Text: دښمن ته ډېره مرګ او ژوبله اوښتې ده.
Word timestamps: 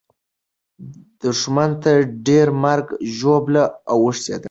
دښمن 1.21 1.71
ته 1.81 1.91
ډېره 2.25 2.53
مرګ 2.63 2.87
او 2.95 3.05
ژوبله 3.17 3.63
اوښتې 3.93 4.29
ده. 4.37 4.39